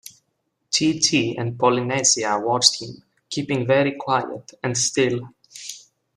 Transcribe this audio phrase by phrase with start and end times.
[0.71, 5.19] Chee-Chee and Polynesia watched him, keeping very quiet and still.